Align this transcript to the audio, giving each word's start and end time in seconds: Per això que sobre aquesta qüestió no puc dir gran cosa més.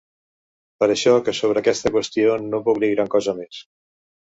Per 0.83 0.87
això 0.93 1.13
que 1.27 1.35
sobre 1.41 1.61
aquesta 1.63 1.93
qüestió 1.97 2.33
no 2.47 2.63
puc 2.71 2.83
dir 2.87 2.93
gran 2.97 3.15
cosa 3.19 3.39
més. 3.45 3.63